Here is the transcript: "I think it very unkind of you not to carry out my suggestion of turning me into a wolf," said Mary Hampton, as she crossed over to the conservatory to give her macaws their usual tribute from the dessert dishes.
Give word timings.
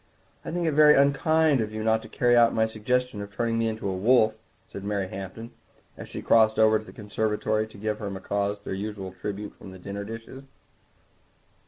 "I 0.43 0.49
think 0.49 0.65
it 0.65 0.71
very 0.71 0.95
unkind 0.95 1.61
of 1.61 1.71
you 1.71 1.83
not 1.83 2.01
to 2.01 2.09
carry 2.09 2.35
out 2.35 2.55
my 2.55 2.65
suggestion 2.65 3.21
of 3.21 3.31
turning 3.31 3.59
me 3.59 3.67
into 3.67 3.87
a 3.87 3.95
wolf," 3.95 4.33
said 4.67 4.83
Mary 4.83 5.07
Hampton, 5.07 5.51
as 5.95 6.09
she 6.09 6.23
crossed 6.23 6.57
over 6.57 6.79
to 6.79 6.85
the 6.85 6.91
conservatory 6.91 7.67
to 7.67 7.77
give 7.77 7.99
her 7.99 8.09
macaws 8.09 8.61
their 8.61 8.73
usual 8.73 9.11
tribute 9.11 9.53
from 9.53 9.69
the 9.69 9.77
dessert 9.77 10.05
dishes. 10.05 10.43